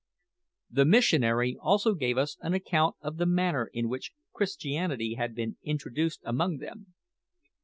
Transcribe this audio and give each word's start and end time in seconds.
The 0.71 0.83
missionary 0.83 1.55
also 1.61 1.93
gave 1.93 2.17
us 2.17 2.35
an 2.41 2.55
account 2.55 2.95
of 3.01 3.17
the 3.17 3.27
manner 3.27 3.69
in 3.71 3.87
which 3.87 4.13
Christianity 4.33 5.13
had 5.13 5.35
been 5.35 5.57
introduced 5.61 6.21
among 6.25 6.57
them. 6.57 6.95